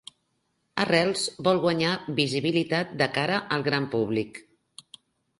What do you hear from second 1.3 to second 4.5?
vol guanyar visibilitat de cara al gran públic